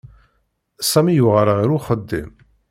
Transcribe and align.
Sami 0.89 1.13
yuɣal 1.15 1.49
ɣer 1.57 1.69
uxeddim. 1.77 2.29